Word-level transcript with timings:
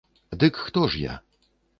Дык 0.43 0.55
хто 0.61 0.87
ж 0.93 1.01
я? 1.01 1.19